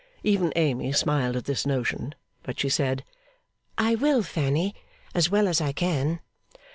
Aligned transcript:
Even 0.23 0.51
Amy 0.55 0.91
smiled 0.91 1.35
at 1.35 1.45
this 1.45 1.63
notion, 1.63 2.15
but 2.41 2.59
she 2.59 2.69
said, 2.69 3.03
'I 3.77 3.95
will, 3.97 4.23
Fanny, 4.23 4.73
as 5.13 5.29
well 5.29 5.47
as 5.47 5.61
I 5.61 5.73
can. 5.73 6.21